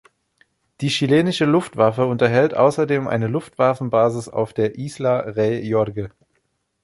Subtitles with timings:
[0.81, 6.09] Die chilenische Luftwaffe unterhält außerdem eine Luftwaffenbasis auf der Isla Rey Jorge.